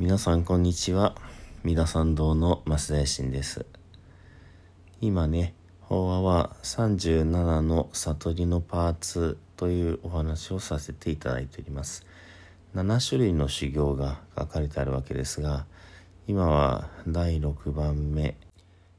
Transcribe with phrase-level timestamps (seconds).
[0.00, 1.14] 皆さんこんにちは。
[1.62, 3.66] 三田参道の増田信です。
[5.02, 12.06] 今ね法話は37の悟りのパーツというお話をさせていただいております。
[12.74, 15.66] 7種類の修行が書かれてあるわけですが
[16.26, 18.38] 今は第6番目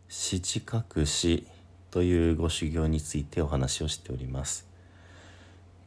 [0.07, 1.47] 七隠し
[1.89, 4.67] というご修行についてお話をしております。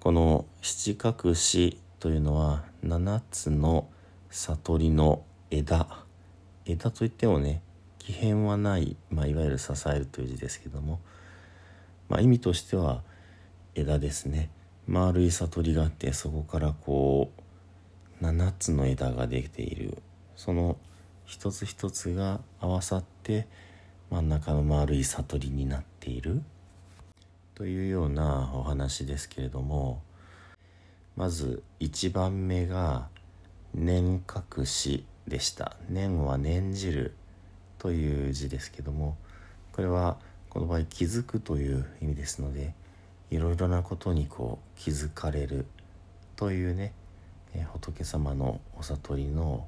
[0.00, 3.86] この七隠しというのは7つの
[4.34, 5.86] 悟りの枝。
[6.66, 7.62] 枝といってもね
[7.98, 10.98] 奇変はない、まあ、いわゆる支えるという字ですけども、
[12.08, 13.02] まあ、意味としては
[13.76, 14.50] 枝ですね。
[14.88, 17.30] 丸い悟りがあってそこからこ
[18.20, 19.98] う7つの枝ができている。
[20.34, 20.78] その
[21.24, 23.46] 一つ一つが合わさって
[24.10, 26.42] 真ん中の丸い悟りになっている。
[27.54, 30.02] というようなお話ですけれども
[31.14, 33.13] まず1番目が
[33.74, 34.22] 念
[34.58, 35.76] 隠しでした。
[35.88, 37.14] 念は念じる
[37.78, 39.16] という字ですけども
[39.72, 40.16] これは
[40.48, 42.72] この場合気づくという意味ですので
[43.30, 45.66] いろいろなことにこう気づかれる
[46.36, 46.92] というね、
[47.54, 49.66] え仏様のお悟りの、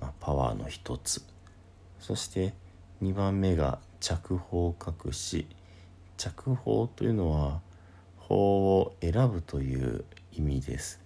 [0.00, 1.22] ま、パワーの一つ。
[1.98, 2.54] そして
[3.02, 4.74] 2番目が着法
[5.06, 5.46] 隠し。
[6.16, 7.60] 着法というのは
[8.18, 11.00] 法を選ぶという意味です。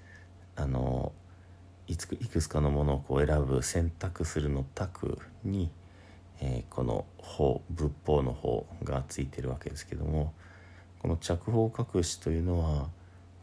[0.57, 1.13] あの
[1.87, 5.71] いついくつかのものをこう選ぶ選択するの「択」に、
[6.41, 10.33] えー、この法仏法の法がついてるわけですけども
[11.01, 12.89] この着法隠しというのは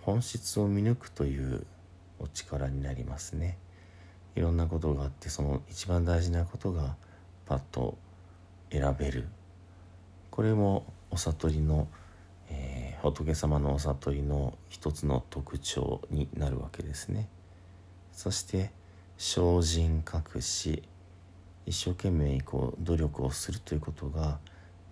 [0.01, 1.65] 本質を見抜くという
[2.19, 3.57] お力になりますね。
[4.35, 6.95] いろんなことがあってその一番大事なことが
[7.45, 7.97] パッと
[8.71, 9.27] 選べる
[10.29, 11.87] これもお悟りの、
[12.49, 17.27] えー、仏様のお悟りの一つの特徴になるわけですね。
[18.11, 18.71] そして
[19.17, 20.83] 精進隠し
[21.65, 24.39] 一生懸命にこう努力をするということが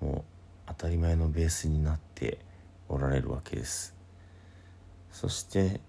[0.02, 0.24] もう
[0.68, 2.40] 当たり前のベースになって
[2.88, 3.96] おられるわけです
[5.12, 5.82] そして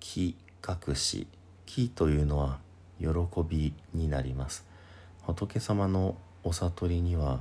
[0.00, 0.36] 気
[0.88, 1.26] 隠し
[1.66, 2.58] 気というのは
[2.98, 3.08] 喜
[3.48, 4.66] びになります
[5.22, 7.40] 仏様のお悟りには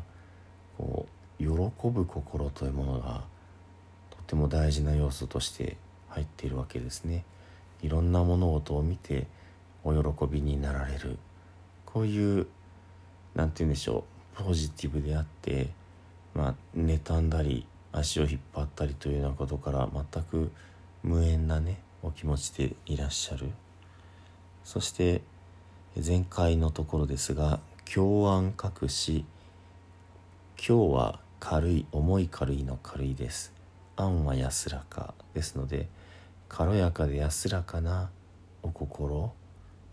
[0.78, 1.48] こう喜
[1.90, 3.24] ぶ心というものが
[4.10, 5.78] とても大事な要素として
[6.10, 7.24] 入っているわけですね。
[7.82, 9.28] いろんな物事を見て
[9.84, 11.18] お喜びになられる。
[11.86, 12.48] こういう
[13.36, 14.04] 何て言うんでしょ
[14.40, 15.70] うポジティブであって
[16.34, 20.52] まあ妬んだり足を引っ張ったりというようなことから全く
[21.04, 23.50] 無縁なねお気持ちでいらっしゃる。
[24.64, 25.22] そして
[25.96, 27.60] 前回のところですが
[27.92, 29.26] 共安隠し。
[30.62, 33.54] 今日は軽い重い軽いの軽いです。
[33.96, 35.88] 安は安らかですので
[36.50, 38.10] 軽やかで安らかな
[38.64, 39.32] お心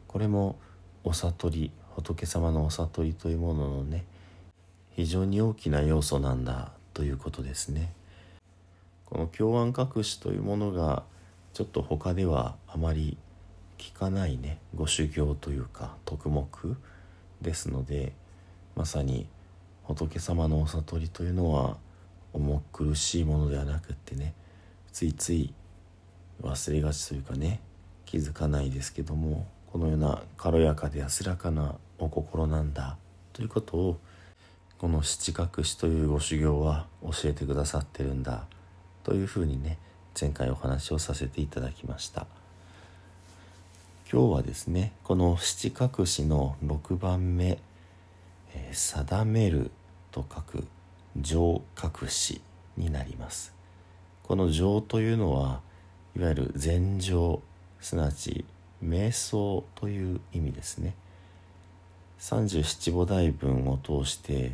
[0.09, 0.59] これも
[1.05, 4.05] お悟り仏様のお悟りというもののね
[4.91, 7.93] 非常に大きな要素なんだということですね。
[9.05, 11.05] この共安隠しというものが
[11.53, 13.19] ちょっと他ではあまり
[13.79, 16.47] 聞かないねご修行というか徳目
[17.41, 18.15] ですので
[18.75, 19.29] まさに
[19.85, 21.77] 仏様のお悟りというのは
[22.33, 24.35] 重苦しいものではなくってね
[24.93, 25.55] ついつい
[26.43, 27.61] 忘れがちというかね
[28.05, 32.97] 気づかないですけどもこのような軽やかで安らかなお心なんだ
[33.33, 33.99] ということを
[34.79, 38.45] この七隠しというご修行は教えてくださってるんだ
[39.05, 39.79] というふうにね
[40.19, 42.27] 前回お話をさせていただきました。
[44.11, 47.59] 今日はですねこの七隠しの6番目
[48.55, 49.71] 「えー、定める」
[50.13, 50.67] と書く
[51.21, 52.41] 「上隠し」
[52.79, 53.53] になります。
[54.23, 55.61] この「上」というのは
[56.17, 57.43] いわゆる禅情
[57.79, 58.47] すなわち
[58.83, 60.95] 瞑想という意味ですね。
[62.19, 64.53] 三十七菩提文を通して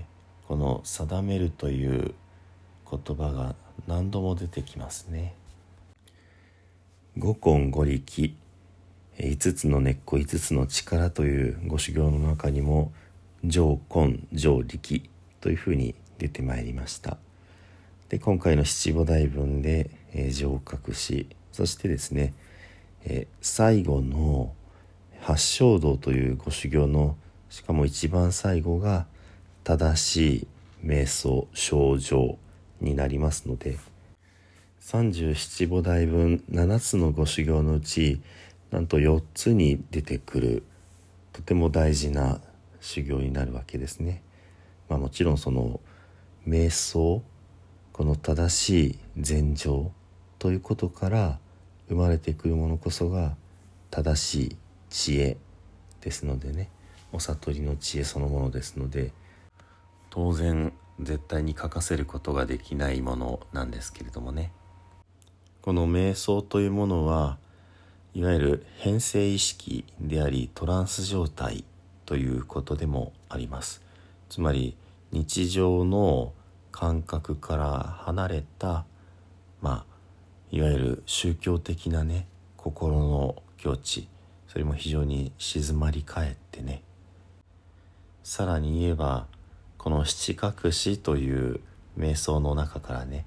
[0.49, 2.14] この「定める」という
[2.91, 3.55] 言葉が
[3.87, 5.35] 何度も出てきますね。
[7.17, 8.35] 五根五力
[9.20, 12.93] 五つの根っこ五つの力というご修行の中にも
[13.44, 15.08] 上根上力
[15.41, 17.19] というふうに出てまいりました。
[18.08, 22.34] で今回の七菩提文で、えー、上隠しそしてですね、
[23.04, 24.54] え最後の
[25.20, 27.16] 八正道というご修行の
[27.49, 29.06] しかも一番最後が
[29.64, 30.46] 正しい
[30.84, 32.38] 瞑想症状
[32.81, 33.78] になりますので
[34.81, 38.20] 37菩提分7つのご修行のうち
[38.70, 40.62] なんと4つに出てくる
[41.32, 42.40] とても大事な
[42.81, 44.22] 修行になるわけですね。
[44.88, 45.81] まあ、もちろんその
[46.46, 47.22] 瞑想
[47.93, 49.93] この正しい禅情
[50.38, 51.38] ということから
[51.93, 53.37] 生まれてくるものこそが
[53.91, 54.56] 正しい
[54.89, 55.37] 知恵
[56.00, 56.71] ですのでね。
[57.12, 59.12] お悟りの知恵そのものですので。
[60.09, 64.53] 当然絶対に欠かせることができないものなんですけれどもね。
[65.62, 67.39] この瞑想というものは
[68.15, 71.65] いわゆる変性意識でありトランス状態
[72.05, 73.83] ということでもあります。
[74.29, 74.77] つまり
[75.12, 76.33] 日常の
[76.71, 78.85] 感覚から離れた
[79.61, 79.92] まあ
[80.52, 82.26] いわゆる宗教的なね
[82.58, 84.06] 心の境地
[84.46, 86.82] それも非常に静まり返ってね。
[88.22, 89.26] さらに言えば
[89.78, 91.60] この七隠しという
[91.99, 93.25] 瞑想の中からね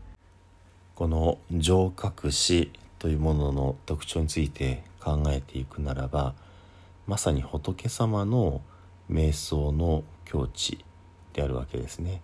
[0.94, 6.36] この上隠しというものの特徴について考えていくならば
[7.08, 8.62] まさに仏様の
[9.12, 10.86] 瞑想の境地
[11.34, 12.22] であるわけですね。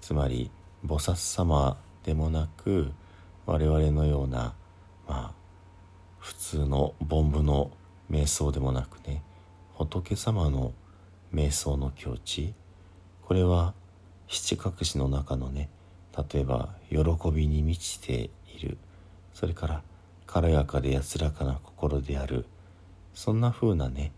[0.00, 0.52] つまり
[0.86, 2.92] 菩薩様でもなく
[3.46, 4.54] 我々のような
[5.08, 5.32] まあ
[6.18, 7.70] 普通の凡夫の
[8.10, 9.22] 瞑想でもなくね
[9.74, 10.72] 仏様の
[11.32, 12.54] 瞑想の境地
[13.22, 13.74] これは
[14.26, 15.70] 七隠しの中のね
[16.32, 16.98] 例えば喜
[17.30, 18.78] びに満ちている
[19.32, 19.82] それから
[20.26, 22.46] 軽やかで安らかな心である
[23.14, 24.12] そんな風なね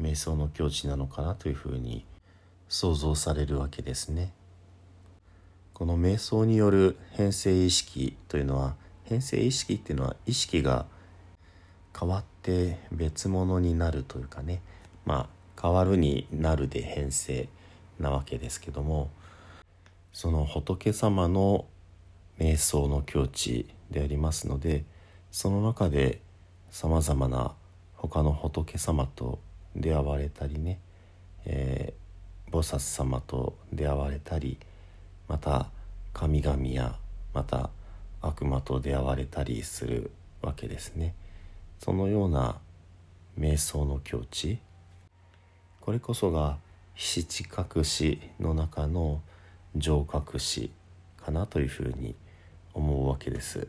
[0.00, 2.04] 瞑想の境地なのかなというふうに
[2.68, 4.32] 想像されるわけですね。
[5.80, 8.74] この瞑想による変性意識というのは
[9.04, 10.84] 変性意識っていうのは意識が
[11.98, 14.60] 変わって別物になるというかね。
[15.06, 15.28] まあ
[15.58, 17.48] 変わるになるで変性
[17.98, 19.08] なわけですけども。
[20.12, 21.64] その仏様の
[22.38, 24.84] 瞑想の境地でありますので
[25.30, 26.20] その中で
[26.70, 27.54] さまざまな
[27.94, 29.38] 他の仏様と
[29.74, 30.78] 出会われたりね、
[31.46, 34.58] えー、菩薩様と出会われたり
[35.30, 35.70] また
[36.12, 36.96] 神々や
[37.32, 37.70] また
[38.20, 40.10] 悪魔と出会われたりする
[40.42, 41.14] わけですね。
[41.78, 42.58] そのような
[43.38, 44.58] 瞑想の境地
[45.80, 46.58] これこそが
[46.96, 49.22] 七隠しの中の
[49.76, 50.72] 上隠し
[51.16, 52.16] かなというふうに
[52.74, 53.68] 思うわけです。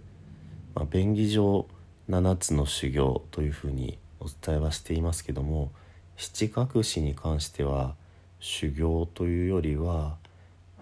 [0.74, 1.68] まあ、便宜上
[2.10, 5.72] 7つの修行というふうにお伝えはしていますけども
[6.18, 7.94] 七隠しに関しては
[8.40, 10.18] 修行というよりは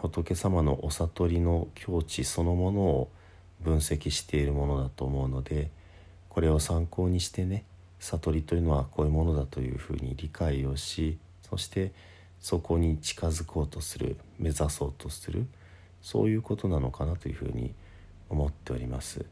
[0.02, 3.12] 仏様のお悟りの境地そのものを
[3.62, 5.70] 分析しているものだと思うので
[6.30, 7.66] これを参考にしてね
[8.00, 11.18] 悟りというのはこういうものだというふうに理解をし
[11.50, 11.92] そして
[12.40, 15.46] そこに近づこうとする目指そうとする
[16.02, 17.74] そういうことなのかなというふうに
[18.30, 19.26] 思っております。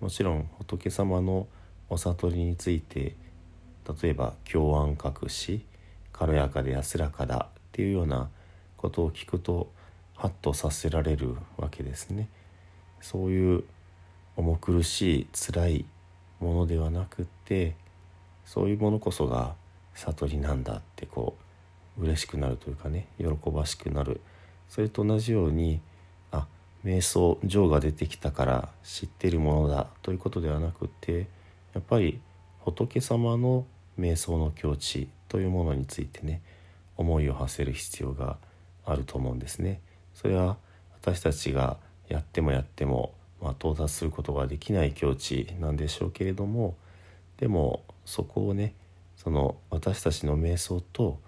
[0.00, 1.46] もちろん仏様の
[1.90, 3.16] お悟りについて
[4.02, 5.64] 例えば共安隠し
[6.12, 8.30] 軽やかで安らかだっていうような
[8.76, 9.72] ことを聞くと
[10.16, 12.28] ハッとさせられるわけですね
[13.00, 13.64] そういう
[14.36, 15.84] 重苦しい辛い
[16.40, 17.74] ものではなくって
[18.44, 19.54] そういうものこそが
[19.94, 21.36] 悟りなんだってこ
[21.98, 24.20] う嬉しくなるというかね喜ばしくなる
[24.68, 25.80] それと同じように
[26.30, 26.46] あ
[26.84, 31.26] 瞑想情が出てきたから知ってるものだということではなくって
[31.74, 32.20] やっぱり
[32.60, 33.64] 仏様の
[33.98, 36.42] 瞑想の境地というものについてね
[36.96, 38.38] 思いを馳せる必要が
[38.84, 39.80] あると思うんですね。
[40.16, 40.56] それは
[41.00, 41.76] 私たちが
[42.08, 46.76] やってもやってもまあ、到達することができない境地なんでしょうけれども
[47.38, 48.74] でもそこをね
[49.16, 51.20] その私たちの瞑想と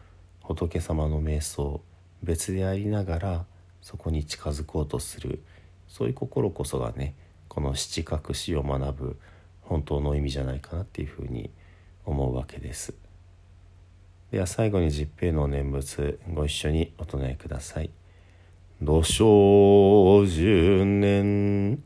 [0.42, 1.80] 仏様の瞑想
[2.22, 3.44] 別でありながら
[3.82, 5.42] そこに近づこうとする
[5.86, 7.14] そういう心こそがね
[7.48, 9.18] この七隠しを学ぶ
[9.62, 11.50] 本当の意味じゃないかなっていうふうに
[12.04, 12.94] 思うわけです。
[14.30, 17.97] では最後に十平の念仏ご一緒にお唱えください。
[18.80, 21.82] 土生十年。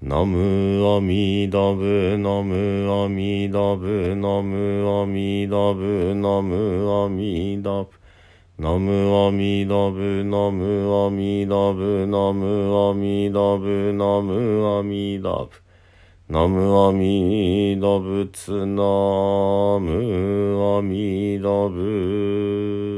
[0.00, 7.90] ナムアミダブナムアミダブナムアミダブナムアミダブ。
[8.58, 15.50] ナムアミダブナムアミダブナムアミダブナムアミダブ。
[16.28, 18.82] ナムアミダブツナ
[19.80, 22.89] ムアミダブ